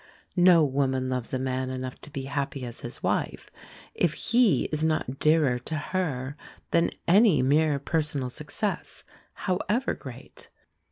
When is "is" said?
4.71-4.83